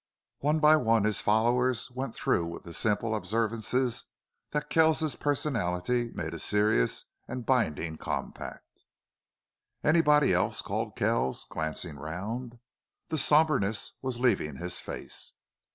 [0.39, 4.05] One by one his followers went through with the simple observances
[4.49, 8.81] that Kells's personality made a serious and binding compact.
[9.83, 12.57] "Anybody else?" called Kells, glancing round.
[13.09, 15.33] The somberness was leaving his face.